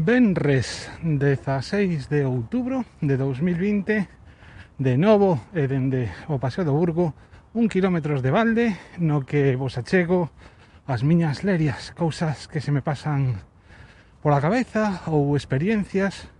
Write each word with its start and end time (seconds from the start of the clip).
Benres 0.00 0.88
16 1.02 2.08
de 2.08 2.24
outubro 2.24 2.88
de 3.04 3.20
2020 3.20 4.08
De 4.80 4.96
novo 4.96 5.36
e 5.52 5.68
dende 5.68 6.08
o 6.24 6.40
Paseo 6.40 6.64
do 6.64 6.72
Burgo 6.72 7.12
Un 7.52 7.68
kilómetros 7.68 8.24
de 8.24 8.32
balde 8.32 8.80
no 8.96 9.28
que 9.28 9.60
vos 9.60 9.76
achego 9.76 10.32
as 10.88 11.04
miñas 11.04 11.44
lerias 11.44 11.92
Cousas 11.92 12.48
que 12.48 12.64
se 12.64 12.72
me 12.72 12.80
pasan 12.80 13.44
pola 14.24 14.40
cabeza 14.40 15.04
ou 15.04 15.36
experiencias 15.36 16.32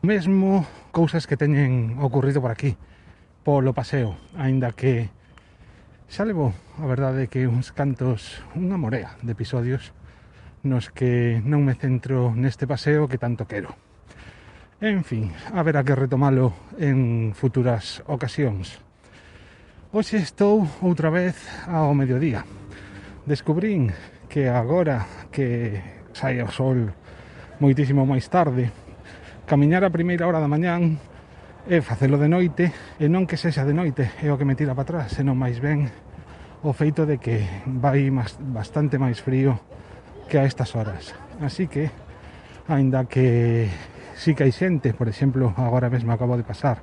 Mesmo 0.00 0.64
cousas 0.88 1.28
que 1.28 1.36
teñen 1.36 2.00
ocurrido 2.00 2.40
por 2.40 2.56
aquí 2.56 2.80
Polo 3.44 3.76
paseo, 3.76 4.16
aínda 4.32 4.72
que 4.72 5.12
xa 6.08 6.24
levo 6.24 6.56
a 6.80 6.88
verdade 6.88 7.28
que 7.28 7.44
uns 7.44 7.68
cantos 7.68 8.40
unha 8.56 8.80
morea 8.80 9.20
de 9.20 9.36
episodios 9.36 9.92
nos 10.64 10.88
que 10.88 11.38
non 11.44 11.60
me 11.62 11.76
centro 11.76 12.32
neste 12.32 12.64
paseo 12.64 13.04
que 13.04 13.20
tanto 13.20 13.44
quero. 13.44 13.76
En 14.80 15.04
fin, 15.04 15.30
haberá 15.52 15.84
que 15.84 15.94
retomalo 15.94 16.52
en 16.80 17.32
futuras 17.36 18.02
ocasións. 18.08 18.80
Hoxe 19.94 20.18
estou 20.18 20.66
outra 20.82 21.12
vez 21.12 21.38
ao 21.68 21.94
mediodía. 21.94 22.42
Descubrín 23.28 23.92
que 24.26 24.50
agora 24.50 25.28
que 25.30 25.78
sai 26.16 26.42
o 26.42 26.50
sol 26.50 26.90
moitísimo 27.62 28.02
máis 28.08 28.26
tarde, 28.26 28.72
camiñar 29.46 29.84
a 29.84 29.94
primeira 29.94 30.26
hora 30.26 30.42
da 30.42 30.50
mañán 30.50 30.98
e 31.68 31.80
facelo 31.80 32.18
de 32.18 32.28
noite, 32.28 32.72
e 32.98 33.06
non 33.06 33.28
que 33.28 33.38
sexa 33.38 33.62
de 33.62 33.76
noite, 33.76 34.10
é 34.20 34.28
o 34.32 34.36
que 34.36 34.48
me 34.48 34.58
tira 34.58 34.74
para 34.74 35.06
atrás, 35.06 35.16
senón 35.16 35.38
máis 35.38 35.60
ben 35.60 35.88
o 36.64 36.72
feito 36.72 37.04
de 37.04 37.20
que 37.20 37.44
vai 37.68 38.08
bastante 38.52 38.96
máis 38.96 39.20
frío 39.20 39.60
que 40.28 40.38
a 40.38 40.44
estas 40.44 40.74
horas. 40.76 41.14
Así 41.40 41.66
que, 41.66 41.90
aínda 42.68 43.04
que 43.04 43.68
sí 44.16 44.34
que 44.34 44.44
hai 44.44 44.54
xente, 44.54 44.94
por 44.94 45.08
exemplo, 45.10 45.52
agora 45.56 45.90
mesmo 45.90 46.12
acabo 46.12 46.36
de 46.36 46.46
pasar 46.46 46.80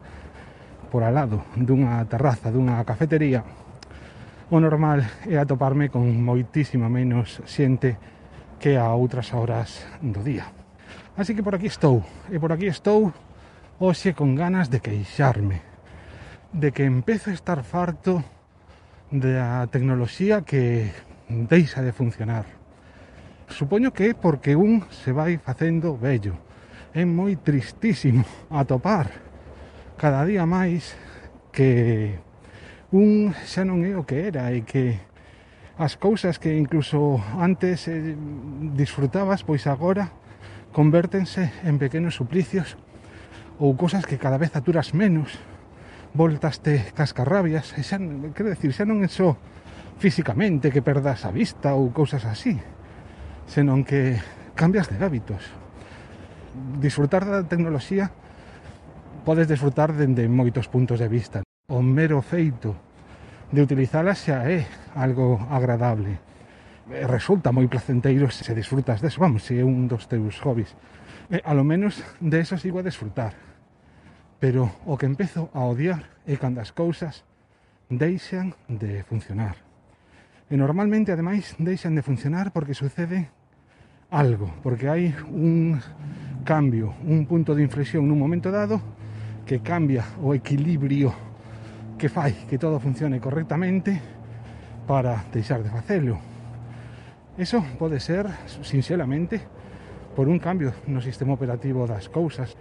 por 0.92 1.04
al 1.08 1.16
lado 1.16 1.48
dunha 1.56 2.04
terraza, 2.06 2.52
dunha 2.52 2.84
cafetería, 2.84 3.42
o 4.52 4.60
normal 4.60 5.08
é 5.24 5.40
atoparme 5.40 5.88
con 5.88 6.04
moitísima 6.04 6.92
menos 6.92 7.40
xente 7.48 7.96
que 8.60 8.76
a 8.76 8.92
outras 8.92 9.32
horas 9.32 9.88
do 10.04 10.20
día. 10.20 10.52
Así 11.16 11.32
que 11.32 11.42
por 11.42 11.56
aquí 11.56 11.72
estou, 11.72 12.04
e 12.28 12.36
por 12.38 12.52
aquí 12.52 12.68
estou 12.68 13.16
hoxe 13.80 14.12
con 14.14 14.36
ganas 14.36 14.68
de 14.68 14.84
queixarme, 14.84 15.64
de 16.52 16.76
que 16.76 16.84
empezo 16.84 17.32
a 17.32 17.38
estar 17.40 17.64
farto 17.64 18.22
da 19.10 19.66
tecnoloxía 19.72 20.44
que 20.44 20.92
deixa 21.28 21.80
de 21.80 21.96
funcionar 21.96 22.61
Supoño 23.52 23.92
que 23.92 24.10
é 24.10 24.14
porque 24.16 24.56
un 24.56 24.88
se 24.90 25.12
vai 25.12 25.36
facendo 25.36 26.00
vello. 26.00 26.40
É 26.96 27.04
moi 27.04 27.36
tristísimo 27.36 28.24
atopar 28.50 29.12
cada 30.00 30.24
día 30.26 30.48
máis 30.48 30.96
que 31.52 32.16
un 32.96 33.36
xa 33.46 33.68
non 33.68 33.84
é 33.84 33.94
o 34.00 34.08
que 34.08 34.32
era 34.32 34.50
e 34.56 34.64
que 34.64 34.98
as 35.78 36.00
cousas 36.00 36.40
que 36.40 36.56
incluso 36.56 37.20
antes 37.40 37.88
eh, 37.92 38.16
disfrutabas, 38.76 39.44
pois 39.44 39.68
agora 39.68 40.16
convértense 40.72 41.52
en 41.68 41.76
pequenos 41.76 42.16
suplicios 42.16 42.80
ou 43.60 43.76
cousas 43.76 44.08
que 44.08 44.18
cada 44.18 44.40
vez 44.40 44.56
aturas 44.56 44.96
menos, 44.96 45.38
voltaste 46.16 46.92
cascarrabias, 46.96 47.76
e 47.78 47.84
xa, 47.84 48.00
quero 48.34 48.50
decir, 48.52 48.72
xa 48.74 48.88
non 48.88 49.04
é 49.04 49.10
só 49.12 49.36
físicamente 50.02 50.74
que 50.74 50.82
perdas 50.82 51.28
a 51.28 51.32
vista 51.32 51.78
ou 51.78 51.94
cousas 51.94 52.26
así, 52.26 52.58
senón 53.48 53.84
que 53.84 54.20
cambias 54.56 54.90
de 54.90 55.04
hábitos. 55.04 55.42
Disfrutar 56.80 57.26
da 57.26 57.44
tecnoloxía 57.48 58.12
podes 59.26 59.48
disfrutar 59.48 59.94
dende 59.94 60.26
moitos 60.28 60.68
puntos 60.68 60.98
de 61.00 61.08
vista. 61.08 61.44
O 61.70 61.82
mero 61.86 62.22
feito 62.26 62.76
de 63.52 63.62
utilizala 63.62 64.16
xa 64.16 64.48
é 64.50 64.66
algo 64.98 65.38
agradable. 65.52 66.18
Resulta 66.90 67.54
moi 67.56 67.70
placenteiro 67.72 68.28
se 68.34 68.52
disfrutas 68.58 69.00
deso, 69.00 69.22
vamos, 69.22 69.48
se 69.48 69.60
é 69.60 69.64
un 69.64 69.88
dos 69.88 70.10
teus 70.10 70.42
hobbies. 70.44 70.74
E, 71.32 71.40
a 71.46 71.54
lo 71.54 71.64
menos 71.64 72.04
de 72.20 72.42
eso 72.42 72.58
sigo 72.58 72.82
a 72.82 72.88
disfrutar. 72.88 73.38
Pero 74.42 74.74
o 74.90 74.98
que 74.98 75.06
empezo 75.06 75.54
a 75.54 75.64
odiar 75.64 76.10
é 76.26 76.36
cando 76.36 76.60
as 76.60 76.74
cousas 76.74 77.24
deixan 77.88 78.58
de 78.68 79.06
funcionar 79.06 79.71
e 80.52 80.60
normalmente 80.60 81.16
ademais 81.16 81.56
deixan 81.64 81.96
de 81.96 82.04
funcionar 82.04 82.52
porque 82.52 82.76
sucede 82.76 83.32
algo, 84.12 84.52
porque 84.60 84.92
hai 84.92 85.16
un 85.32 85.80
cambio, 86.44 86.92
un 87.08 87.24
punto 87.24 87.56
de 87.56 87.64
inflexión 87.64 88.04
nun 88.04 88.20
momento 88.20 88.52
dado 88.52 88.84
que 89.48 89.64
cambia 89.64 90.04
o 90.20 90.36
equilibrio 90.36 91.16
que 91.96 92.12
fai 92.12 92.36
que 92.52 92.60
todo 92.60 92.84
funcione 92.84 93.24
correctamente 93.24 93.96
para 94.84 95.24
deixar 95.32 95.64
de 95.64 95.72
facelo. 95.72 96.20
Eso 97.40 97.64
pode 97.80 98.04
ser, 98.04 98.28
sinceramente, 98.62 99.40
por 100.20 100.28
un 100.28 100.36
cambio 100.36 100.76
no 100.92 101.00
sistema 101.00 101.32
operativo 101.32 101.88
das 101.88 102.12
cousas. 102.12 102.60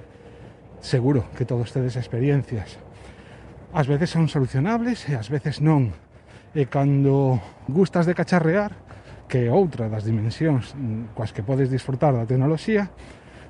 Seguro 0.79 1.27
que 1.35 1.43
todos 1.43 1.75
tedes 1.75 1.99
experiencias. 1.99 2.79
Ás 3.75 3.91
veces 3.91 4.15
son 4.15 4.31
solucionables 4.31 5.11
e 5.11 5.19
ás 5.19 5.27
veces 5.27 5.59
non 5.59 5.91
e 6.55 6.67
cando 6.67 7.39
gustas 7.71 8.07
de 8.07 8.15
cacharrear, 8.15 8.75
que 9.31 9.47
é 9.47 9.51
outra 9.55 9.87
das 9.87 10.03
dimensións 10.03 10.75
mm, 10.75 11.15
coas 11.15 11.31
que 11.31 11.47
podes 11.47 11.71
disfrutar 11.71 12.11
da 12.11 12.27
tecnoloxía, 12.27 12.91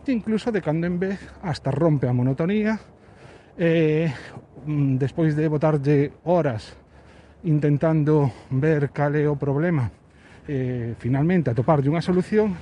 incluso 0.08 0.52
de 0.52 0.60
cando 0.60 0.84
en 0.84 1.00
vez 1.00 1.16
hasta 1.40 1.72
rompe 1.72 2.04
a 2.04 2.12
monotonía, 2.12 2.76
e 3.56 4.12
mm, 4.68 5.00
despois 5.00 5.32
de 5.32 5.48
botarlle 5.48 6.12
horas 6.28 6.76
intentando 7.44 8.28
ver 8.52 8.92
cal 8.92 9.16
é 9.16 9.24
o 9.24 9.40
problema, 9.40 9.88
e, 10.44 10.92
finalmente 11.00 11.48
atoparlle 11.48 11.88
unha 11.88 12.04
solución, 12.04 12.52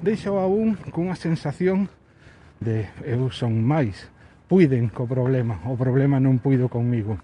deixo 0.00 0.40
a 0.40 0.48
un 0.48 0.80
cunha 0.88 1.12
sensación 1.12 1.92
de 2.64 2.88
eu 3.04 3.28
son 3.28 3.60
máis, 3.60 4.08
puiden 4.48 4.88
co 4.88 5.04
problema, 5.04 5.60
o 5.68 5.76
problema 5.76 6.16
non 6.16 6.40
puido 6.40 6.72
conmigo. 6.72 7.20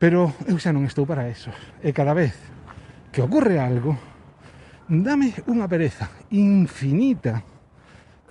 Pero 0.00 0.32
eu 0.48 0.56
xa 0.56 0.72
non 0.72 0.88
estou 0.88 1.04
para 1.04 1.28
eso. 1.28 1.52
E 1.84 1.92
cada 1.92 2.16
vez 2.16 2.32
que 3.12 3.20
ocorre 3.20 3.60
algo, 3.60 3.94
dame 4.88 5.36
unha 5.44 5.68
pereza 5.68 6.08
infinita 6.32 7.44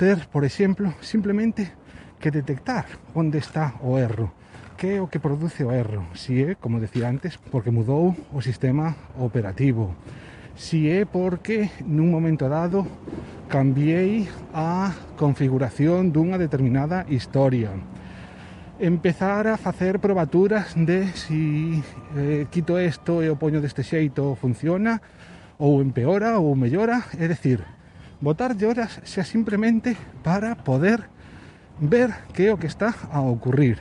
ter, 0.02 0.26
por 0.34 0.42
exemplo, 0.42 0.98
simplemente 1.06 1.70
que 2.18 2.34
detectar 2.34 2.90
onde 3.14 3.38
está 3.38 3.78
o 3.86 4.02
erro 4.02 4.34
que 4.80 4.96
é 4.96 5.02
o 5.04 5.12
que 5.12 5.20
produce 5.20 5.68
o 5.68 5.76
erro? 5.76 6.08
Si 6.16 6.40
é, 6.40 6.56
como 6.56 6.80
decía 6.80 7.12
antes, 7.12 7.36
porque 7.36 7.68
mudou 7.68 8.16
o 8.32 8.40
sistema 8.40 8.96
operativo. 9.20 9.92
Si 10.56 10.88
é 10.88 11.04
porque 11.04 11.68
nun 11.84 12.08
momento 12.08 12.48
dado 12.48 12.88
cambiei 13.52 14.32
a 14.56 14.96
configuración 15.20 16.16
dunha 16.16 16.40
determinada 16.40 17.04
historia 17.12 17.76
empezar 18.80 19.48
a 19.48 19.58
facer 19.58 20.00
probaturas 20.00 20.74
de 20.76 21.08
si 21.12 21.84
eh, 22.16 22.48
quito 22.50 22.80
isto 22.80 23.20
e 23.20 23.28
o 23.28 23.36
poño 23.36 23.60
deste 23.60 23.84
xeito 23.84 24.40
funciona 24.40 25.04
ou 25.60 25.84
empeora 25.84 26.40
ou 26.40 26.56
mellora, 26.56 27.04
é 27.20 27.28
dicir, 27.28 27.60
botar 28.24 28.56
horas 28.56 29.04
xa 29.04 29.28
simplemente 29.28 30.00
para 30.24 30.56
poder 30.56 31.12
ver 31.80 32.12
que 32.32 32.48
é 32.48 32.54
o 32.56 32.60
que 32.60 32.68
está 32.68 32.96
a 33.12 33.20
ocurrir. 33.20 33.80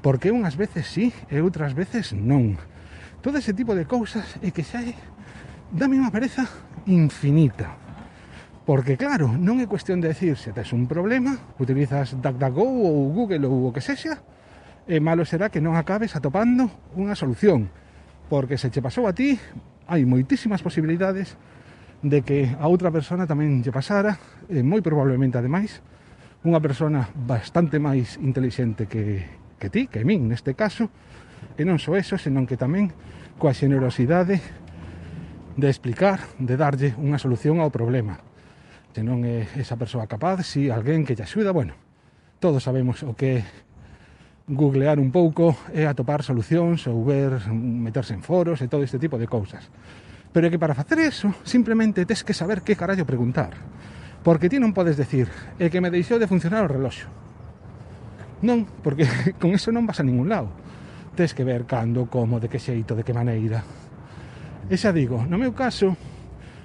Porque 0.00 0.32
unhas 0.32 0.56
veces 0.56 0.88
sí 0.88 1.12
e 1.28 1.44
outras 1.44 1.76
veces 1.76 2.16
non. 2.16 2.56
Todo 3.20 3.36
ese 3.36 3.52
tipo 3.52 3.76
de 3.76 3.84
cousas 3.84 4.40
é 4.40 4.48
que 4.48 4.64
xa 4.64 4.80
é, 4.80 4.96
dame 5.68 6.00
unha 6.00 6.12
pereza 6.12 6.48
infinita. 6.88 7.79
Porque 8.70 8.96
claro, 8.96 9.34
non 9.34 9.58
é 9.58 9.66
cuestión 9.66 9.98
de 9.98 10.14
decir 10.14 10.38
se 10.38 10.54
tes 10.54 10.70
un 10.70 10.86
problema, 10.86 11.34
utilizas 11.58 12.14
DuckDuckGo 12.14 12.62
ou 12.62 13.10
Google 13.10 13.42
ou 13.50 13.66
o 13.66 13.74
que 13.74 13.82
sexa, 13.82 14.22
e 14.86 15.02
malo 15.02 15.26
será 15.26 15.50
que 15.50 15.58
non 15.58 15.74
acabes 15.74 16.14
atopando 16.14 16.70
unha 16.94 17.18
solución. 17.18 17.66
Porque 18.30 18.54
se 18.62 18.70
che 18.70 18.78
pasou 18.78 19.10
a 19.10 19.12
ti, 19.18 19.34
hai 19.90 20.06
moitísimas 20.06 20.62
posibilidades 20.62 21.34
de 22.06 22.22
que 22.22 22.46
a 22.46 22.70
outra 22.70 22.94
persona 22.94 23.26
tamén 23.26 23.58
lle 23.66 23.74
pasara, 23.74 24.22
e 24.46 24.62
moi 24.62 24.78
probablemente 24.86 25.34
ademais, 25.34 25.82
unha 26.46 26.62
persona 26.62 27.10
bastante 27.10 27.82
máis 27.82 28.22
inteligente 28.22 28.86
que, 28.86 29.26
que 29.58 29.66
ti, 29.66 29.90
que 29.90 30.06
min 30.06 30.30
neste 30.30 30.54
caso, 30.54 30.94
e 31.58 31.66
non 31.66 31.82
só 31.82 31.98
eso, 31.98 32.14
senón 32.22 32.46
que 32.46 32.54
tamén 32.54 32.94
coa 33.34 33.50
xenerosidade 33.50 34.38
de 35.58 35.66
explicar, 35.66 36.22
de 36.38 36.54
darlle 36.54 36.94
unha 37.02 37.18
solución 37.18 37.58
ao 37.58 37.74
problema 37.74 38.29
se 38.94 39.06
non 39.06 39.22
é 39.22 39.46
esa 39.54 39.78
persoa 39.78 40.10
capaz, 40.10 40.42
si 40.42 40.66
alguén 40.66 41.06
que 41.06 41.14
te 41.14 41.22
axuda, 41.22 41.54
bueno, 41.54 41.78
todos 42.42 42.64
sabemos 42.66 43.06
o 43.06 43.14
que 43.14 43.46
googlear 44.50 44.98
un 44.98 45.14
pouco 45.14 45.54
e 45.70 45.86
atopar 45.86 46.26
solucións 46.26 46.82
ou 46.90 47.06
ver, 47.06 47.38
meterse 47.54 48.18
en 48.18 48.22
foros 48.26 48.58
e 48.58 48.66
todo 48.66 48.82
este 48.82 48.98
tipo 48.98 49.14
de 49.14 49.30
cousas. 49.30 49.70
Pero 50.34 50.46
é 50.46 50.50
que 50.50 50.58
para 50.58 50.74
facer 50.74 50.98
eso, 50.98 51.30
simplemente 51.46 52.02
tes 52.02 52.26
que 52.26 52.34
saber 52.34 52.66
que 52.66 52.74
carallo 52.74 53.06
preguntar. 53.06 53.54
Porque 54.26 54.50
ti 54.50 54.58
non 54.58 54.74
podes 54.74 54.98
decir, 54.98 55.30
é 55.62 55.70
que 55.70 55.78
me 55.78 55.94
deixou 55.94 56.18
de 56.18 56.26
funcionar 56.26 56.66
o 56.66 56.70
reloxo. 56.70 57.06
Non, 58.42 58.66
porque 58.82 59.06
con 59.40 59.54
eso 59.54 59.70
non 59.70 59.86
vas 59.86 60.02
a 60.02 60.06
ningún 60.06 60.26
lado. 60.26 60.50
Tes 61.14 61.30
que 61.30 61.46
ver 61.46 61.62
cando, 61.62 62.10
como, 62.10 62.42
de 62.42 62.50
que 62.50 62.58
xeito, 62.58 62.98
de 62.98 63.06
que 63.06 63.14
maneira. 63.14 63.62
E 64.66 64.74
xa 64.74 64.90
digo, 64.90 65.22
no 65.30 65.38
meu 65.38 65.54
caso, 65.54 65.94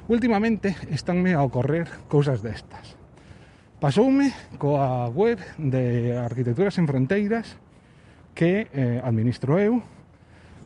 Últimamente 0.08 0.76
estánme 0.94 1.34
a 1.34 1.42
ocorrer 1.42 1.90
cousas 2.06 2.46
destas. 2.46 2.94
Pasoume 3.82 4.30
coa 4.62 5.10
web 5.10 5.42
de 5.58 6.14
Arquitecturas 6.14 6.78
en 6.78 6.86
Fronteiras 6.86 7.58
que 8.38 8.70
eh, 8.70 9.02
administro 9.02 9.58
eu 9.58 9.82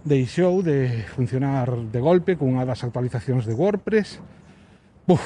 deixou 0.04 0.60
de 0.60 1.08
funcionar 1.16 1.72
de 1.88 2.00
golpe 2.04 2.36
cunha 2.36 2.68
das 2.68 2.84
actualizacións 2.84 3.48
de 3.48 3.56
WordPress. 3.56 4.20
Buf, 5.08 5.24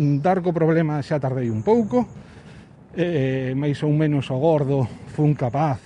dar 0.00 0.40
co 0.40 0.56
problema 0.56 1.04
xa 1.04 1.20
tardei 1.20 1.52
un 1.52 1.60
pouco, 1.60 2.08
eh, 2.96 3.52
máis 3.52 3.84
ou 3.84 3.92
menos 3.92 4.32
o 4.32 4.40
gordo 4.40 4.88
fun 5.12 5.36
capaz, 5.36 5.84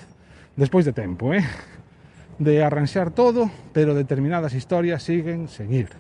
despois 0.55 0.87
de 0.87 0.95
tempo, 0.95 1.35
eh, 1.35 1.43
de 2.39 2.63
arranxar 2.63 3.11
todo, 3.11 3.51
pero 3.75 3.99
determinadas 3.99 4.55
historias 4.55 5.03
siguen 5.03 5.51
seguir 5.51 5.91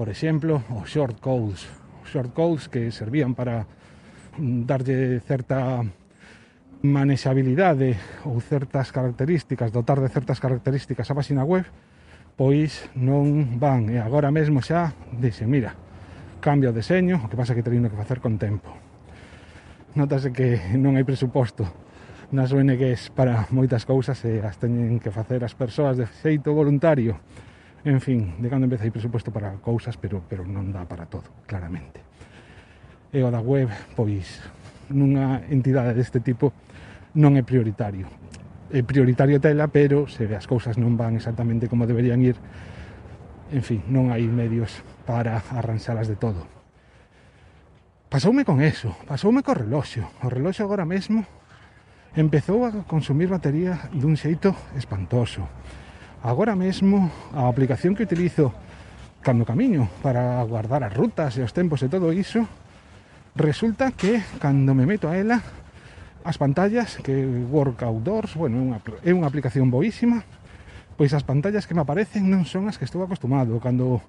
por 0.00 0.08
exemplo, 0.08 0.64
os 0.80 0.88
short 0.88 1.20
codes. 1.20 1.68
Os 2.00 2.08
short 2.08 2.32
codes 2.32 2.72
que 2.72 2.88
servían 2.88 3.36
para 3.36 3.68
mm, 4.40 4.64
darlle 4.64 5.20
certa 5.20 5.84
manexabilidade 6.80 8.00
ou 8.24 8.40
certas 8.40 8.96
características, 8.96 9.68
dotar 9.68 10.00
de 10.00 10.08
certas 10.08 10.40
características 10.40 11.04
a 11.04 11.12
página 11.12 11.44
web, 11.44 11.68
pois 12.32 12.88
non 12.96 13.60
van. 13.60 13.92
E 13.92 14.00
agora 14.00 14.32
mesmo 14.32 14.64
xa 14.64 14.96
dixen, 15.20 15.52
mira, 15.52 15.76
cambio 16.40 16.72
o 16.72 16.76
deseño, 16.80 17.20
o 17.20 17.28
que 17.28 17.36
pasa 17.36 17.52
que 17.52 17.60
teño 17.60 17.92
que 17.92 18.00
facer 18.00 18.24
con 18.24 18.40
tempo. 18.40 18.72
Notase 19.92 20.32
que 20.32 20.80
non 20.80 20.96
hai 20.96 21.04
presuposto 21.04 21.68
nas 22.32 22.56
ONGs 22.56 23.12
para 23.12 23.52
moitas 23.52 23.84
cousas 23.84 24.16
e 24.24 24.40
as 24.40 24.56
teñen 24.56 24.96
que 24.96 25.12
facer 25.12 25.44
as 25.44 25.52
persoas 25.52 26.00
de 26.00 26.08
xeito 26.08 26.56
voluntario 26.56 27.20
En 27.84 28.00
fin, 28.00 28.34
de 28.36 28.50
cando 28.52 28.68
empeza 28.68 28.84
hai 28.84 28.92
presuposto 28.92 29.32
para 29.32 29.56
cousas, 29.56 29.96
pero, 29.96 30.20
pero 30.28 30.44
non 30.44 30.68
dá 30.68 30.84
para 30.84 31.08
todo, 31.08 31.32
claramente. 31.48 32.04
E 33.08 33.24
o 33.24 33.32
da 33.32 33.40
web, 33.40 33.72
pois, 33.96 34.44
nunha 34.92 35.48
entidade 35.48 35.96
deste 35.96 36.20
tipo 36.20 36.52
non 37.16 37.40
é 37.40 37.42
prioritario. 37.42 38.04
É 38.68 38.84
prioritario 38.84 39.40
tela, 39.40 39.72
pero 39.72 40.04
se 40.12 40.28
as 40.28 40.44
cousas 40.44 40.76
non 40.76 41.00
van 41.00 41.16
exactamente 41.16 41.72
como 41.72 41.88
deberían 41.88 42.20
ir, 42.20 42.36
en 43.48 43.64
fin, 43.64 43.80
non 43.88 44.12
hai 44.12 44.28
medios 44.28 44.84
para 45.08 45.40
arranxalas 45.56 46.04
de 46.04 46.20
todo. 46.20 46.44
Pasoume 48.12 48.44
con 48.44 48.60
eso, 48.60 48.92
pasoume 49.08 49.40
co 49.40 49.56
reloxo. 49.56 50.04
O 50.20 50.28
reloxo 50.28 50.68
agora 50.68 50.84
mesmo 50.84 51.24
empezou 52.12 52.68
a 52.68 52.84
consumir 52.84 53.32
batería 53.32 53.88
dun 53.96 54.20
xeito 54.20 54.52
espantoso 54.76 55.48
Agora 56.22 56.52
mesmo 56.56 57.10
a 57.32 57.48
aplicación 57.48 57.96
que 57.96 58.04
utilizo 58.04 58.52
cando 59.24 59.48
camiño 59.48 59.88
para 60.04 60.42
guardar 60.44 60.84
as 60.84 60.92
rutas 60.92 61.36
e 61.36 61.44
os 61.44 61.52
tempos 61.52 61.80
e 61.80 61.88
todo 61.88 62.12
iso 62.12 62.44
resulta 63.36 63.92
que 63.92 64.20
cando 64.40 64.72
me 64.76 64.84
meto 64.84 65.08
a 65.08 65.16
ela 65.16 65.40
as 66.24 66.36
pantallas 66.36 67.00
que 67.00 67.24
Work 67.24 67.80
Outdoors, 67.84 68.36
bueno, 68.36 68.60
é 68.60 68.62
unha, 68.64 68.78
é 69.04 69.12
unha 69.16 69.28
aplicación 69.28 69.72
boísima 69.72 70.24
pois 71.00 71.16
as 71.16 71.24
pantallas 71.24 71.64
que 71.64 71.72
me 71.72 71.80
aparecen 71.80 72.28
non 72.28 72.44
son 72.44 72.68
as 72.68 72.76
que 72.76 72.84
estou 72.84 73.00
acostumado. 73.00 73.56
Cando 73.56 74.04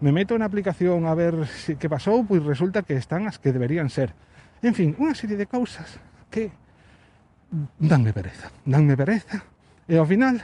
me 0.00 0.08
meto 0.08 0.32
na 0.40 0.48
aplicación 0.48 1.04
a 1.04 1.12
ver 1.12 1.44
si, 1.44 1.76
que 1.76 1.92
pasou, 1.92 2.24
pois 2.24 2.40
resulta 2.40 2.80
que 2.80 2.96
están 2.96 3.28
as 3.28 3.36
que 3.36 3.52
deberían 3.52 3.92
ser. 3.92 4.16
En 4.64 4.72
fin, 4.72 4.96
unha 4.96 5.12
serie 5.12 5.36
de 5.36 5.44
causas 5.44 6.00
que 6.32 6.48
danme 7.76 8.16
pereza 8.16 8.48
danme 8.64 8.96
pereza 8.96 9.42
e 9.90 9.98
ao 9.98 10.06
final 10.08 10.38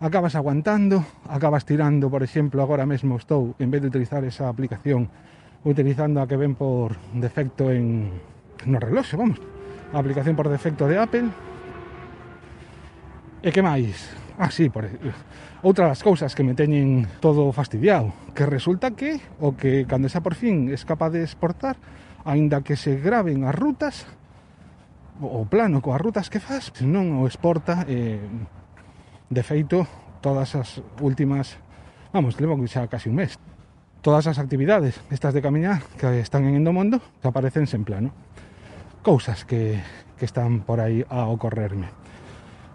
acabas 0.00 0.34
aguantando, 0.34 1.04
acabas 1.28 1.64
tirando, 1.64 2.08
por 2.08 2.22
exemplo, 2.22 2.62
agora 2.62 2.88
mesmo 2.88 3.20
estou, 3.20 3.54
en 3.60 3.70
vez 3.70 3.84
de 3.84 3.88
utilizar 3.92 4.24
esa 4.24 4.48
aplicación, 4.48 5.12
utilizando 5.62 6.24
a 6.24 6.26
que 6.26 6.40
ven 6.40 6.56
por 6.56 6.96
defecto 7.12 7.68
en 7.68 8.08
no 8.64 8.80
reloxo, 8.80 9.20
vamos, 9.20 9.36
a 9.92 10.00
aplicación 10.00 10.36
por 10.36 10.48
defecto 10.48 10.88
de 10.88 10.96
Apple. 10.96 11.28
E 13.44 13.52
que 13.52 13.60
máis? 13.60 14.08
Ah, 14.40 14.48
sí, 14.48 14.72
por 14.72 14.88
outra 15.60 15.92
das 15.92 16.00
cousas 16.00 16.32
que 16.32 16.40
me 16.40 16.56
teñen 16.56 17.04
todo 17.20 17.52
fastidiado, 17.52 18.16
que 18.32 18.48
resulta 18.48 18.96
que 18.96 19.20
o 19.36 19.52
que 19.52 19.84
cando 19.84 20.08
xa 20.08 20.24
por 20.24 20.32
fin 20.32 20.72
es 20.72 20.88
capaz 20.88 21.12
de 21.12 21.20
exportar, 21.20 21.76
aínda 22.24 22.64
que 22.64 22.80
se 22.80 22.96
graven 22.96 23.44
as 23.44 23.52
rutas, 23.52 24.08
o 25.20 25.44
plano 25.44 25.84
coas 25.84 26.00
rutas 26.00 26.32
que 26.32 26.40
faz, 26.40 26.72
non 26.80 27.20
o 27.20 27.28
exporta 27.28 27.84
eh, 27.84 28.16
De 29.30 29.44
feito, 29.44 29.86
todas 30.20 30.58
as 30.58 30.82
últimas, 30.98 31.54
vamos, 32.10 32.34
levo 32.42 32.58
xa 32.66 32.90
casi 32.90 33.06
un 33.06 33.22
mes, 33.22 33.38
todas 34.02 34.26
as 34.26 34.42
actividades 34.42 34.98
estas 35.06 35.30
de 35.30 35.38
camiñar 35.38 35.86
que 35.94 36.18
están 36.18 36.50
en 36.50 36.58
Endomondo 36.58 36.98
aparecen 37.22 37.70
sen 37.70 37.86
plano. 37.86 38.10
Cousas 39.06 39.46
que, 39.46 39.78
que 40.18 40.26
están 40.26 40.66
por 40.66 40.82
aí 40.82 41.06
a 41.06 41.30
ocorrerme. 41.30 41.94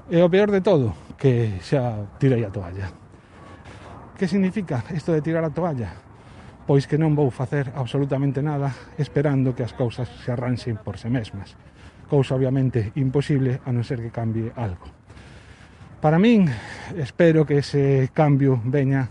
E 0.07 0.24
o 0.24 0.31
peor 0.31 0.48
de 0.48 0.63
todo, 0.63 0.96
que 1.19 1.60
xa 1.60 2.07
tirei 2.24 2.48
a 2.48 2.56
toalla. 2.56 2.88
Que 4.16 4.24
significa 4.24 4.88
isto 4.96 5.12
de 5.12 5.19
tirar 5.19 5.44
a 5.44 5.51
toalla? 5.51 5.92
Pois 6.63 6.88
que 6.88 6.96
non 6.96 7.20
vou 7.20 7.36
facer 7.36 7.75
absolutamente 7.75 8.39
nada 8.39 8.72
esperando 8.96 9.51
que 9.51 9.68
as 9.68 9.75
cousas 9.75 10.08
se 10.08 10.32
arranxen 10.32 10.80
por 10.80 10.96
se 10.96 11.12
mesmas. 11.12 11.60
Cousa 12.08 12.32
obviamente 12.32 12.96
imposible 12.96 13.60
a 13.68 13.75
non 13.75 13.84
ser 13.84 14.00
que 14.00 14.15
cambie 14.15 14.56
algo. 14.56 15.05
Para 16.06 16.20
min, 16.20 16.46
espero 17.02 17.48
que 17.48 17.58
ese 17.66 18.14
cambio 18.14 18.62
veña 18.62 19.10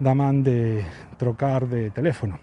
da 0.00 0.16
man 0.16 0.40
de 0.40 0.80
trocar 1.20 1.68
de 1.68 1.92
teléfono. 1.92 2.40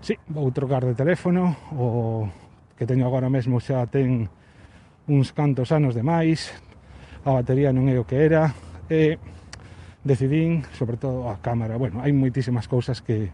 Si, 0.00 0.16
sí, 0.16 0.20
vou 0.32 0.48
trocar 0.48 0.80
de 0.88 0.96
teléfono, 0.96 1.52
o 1.76 2.24
que 2.72 2.88
teño 2.88 3.04
agora 3.04 3.28
mesmo 3.28 3.60
xa 3.60 3.84
ten 3.84 4.32
uns 5.12 5.36
cantos 5.36 5.76
anos 5.76 5.92
de 5.92 6.00
máis, 6.00 6.56
a 7.28 7.36
batería 7.36 7.68
non 7.68 7.84
é 7.92 8.00
o 8.00 8.08
que 8.08 8.16
era, 8.16 8.56
e 8.88 9.20
decidín, 10.00 10.64
sobre 10.72 10.96
todo 10.96 11.28
a 11.28 11.36
cámara, 11.36 11.76
bueno, 11.76 12.00
hai 12.00 12.16
moitísimas 12.16 12.64
cousas 12.64 13.04
que, 13.04 13.28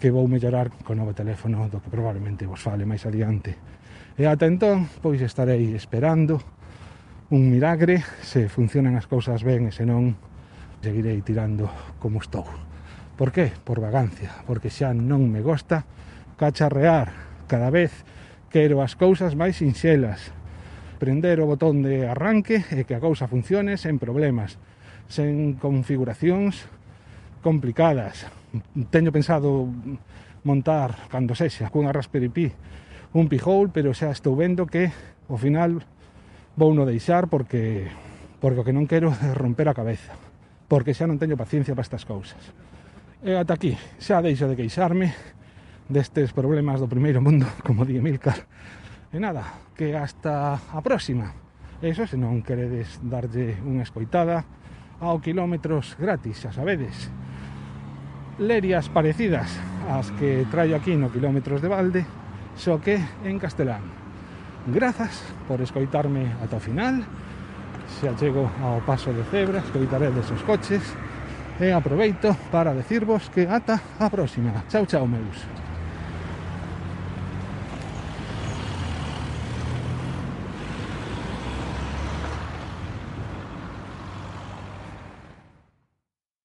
que 0.00 0.08
vou 0.08 0.24
mellorar 0.32 0.72
co 0.80 0.96
novo 0.96 1.12
teléfono 1.12 1.68
do 1.68 1.76
que 1.84 1.92
probablemente 1.92 2.48
vos 2.48 2.64
fale 2.64 2.88
máis 2.88 3.04
adiante. 3.04 3.52
E 4.16 4.24
ata 4.24 4.48
entón, 4.48 4.88
pois 5.04 5.20
estarei 5.20 5.76
esperando 5.76 6.40
un 7.34 7.50
milagre, 7.50 8.04
se 8.22 8.48
funcionan 8.48 8.94
as 8.94 9.10
cousas 9.10 9.42
ben 9.42 9.66
e 9.66 9.74
se 9.74 9.82
non 9.82 10.14
seguirei 10.78 11.18
tirando 11.26 11.66
como 11.98 12.22
estou. 12.22 12.46
Por 13.18 13.34
qué? 13.34 13.50
Por 13.66 13.82
vagancia, 13.82 14.30
porque 14.46 14.70
xa 14.70 14.94
non 14.94 15.26
me 15.34 15.42
gosta 15.42 15.82
cacharrear. 16.38 17.10
Cada 17.50 17.74
vez 17.74 17.90
quero 18.54 18.78
as 18.86 18.94
cousas 18.94 19.34
máis 19.34 19.58
sinxelas. 19.58 20.30
Prender 21.02 21.42
o 21.42 21.50
botón 21.50 21.82
de 21.82 22.06
arranque 22.06 22.62
e 22.70 22.86
que 22.86 22.94
a 22.94 23.02
cousa 23.02 23.26
funcione 23.26 23.82
sen 23.82 23.98
problemas, 23.98 24.54
sen 25.10 25.58
configuracións 25.58 26.70
complicadas. 27.42 28.30
Teño 28.94 29.10
pensado 29.10 29.66
montar, 30.46 31.10
cando 31.10 31.34
sexa, 31.34 31.66
cunha 31.66 31.90
Raspberry 31.90 32.30
Pi, 32.30 32.46
un 33.10 33.26
pijol, 33.26 33.74
pero 33.74 33.90
xa 33.90 34.14
estou 34.14 34.38
vendo 34.38 34.70
que, 34.70 34.94
ao 35.26 35.34
final, 35.34 35.82
vou 36.56 36.74
no 36.74 36.86
deixar 36.86 37.26
porque 37.26 37.90
porque 38.38 38.60
o 38.60 38.66
que 38.66 38.76
non 38.76 38.86
quero 38.86 39.10
é 39.26 39.34
romper 39.34 39.68
a 39.70 39.76
cabeza 39.76 40.14
porque 40.68 40.96
xa 40.96 41.06
non 41.06 41.20
teño 41.20 41.36
paciencia 41.36 41.76
para 41.76 41.86
estas 41.86 42.08
cousas. 42.08 42.40
E 43.24 43.36
ata 43.36 43.56
aquí 43.56 43.76
xa 44.00 44.18
deixo 44.24 44.48
de 44.48 44.56
queixarme 44.56 45.12
destes 45.88 46.32
problemas 46.32 46.80
do 46.80 46.88
primeiro 46.88 47.20
mundo 47.20 47.46
como 47.66 47.84
di 47.84 48.00
Emilcar 48.00 48.48
e 49.14 49.22
nada, 49.22 49.46
que 49.78 49.94
hasta 49.94 50.58
a 50.58 50.80
próxima. 50.82 51.30
Eso 51.78 52.02
se 52.08 52.18
non 52.18 52.42
queredes 52.42 52.98
darlle 52.98 53.60
unha 53.62 53.86
escoitada 53.86 54.42
ao 54.98 55.22
quilómetros 55.22 55.94
gratis, 55.94 56.42
xa 56.42 56.50
sabedes. 56.50 57.12
Lerias 58.42 58.90
parecidas 58.90 59.54
ás 59.86 60.10
que 60.18 60.48
traio 60.50 60.74
aquí 60.74 60.96
no 60.96 61.12
quilómetros 61.12 61.62
de 61.62 61.68
balde, 61.68 62.02
só 62.56 62.80
que 62.80 62.98
en 63.22 63.38
castelán. 63.38 64.03
Grazas 64.66 65.22
por 65.46 65.60
escoitarme 65.60 66.32
ata 66.42 66.56
o 66.56 66.60
final. 66.60 67.04
Se 68.00 68.08
achego 68.08 68.48
ao 68.62 68.80
paso 68.80 69.12
de 69.12 69.22
cebra, 69.30 69.58
escoitaré 69.60 70.10
desos 70.10 70.40
coches. 70.42 70.82
E 71.60 71.70
aproveito 71.70 72.34
para 72.50 72.74
decirvos 72.74 73.28
que 73.28 73.46
ata 73.46 73.80
a 74.00 74.10
próxima. 74.10 74.64
Chao, 74.68 74.86
chao, 74.86 75.06
meus. 75.06 75.63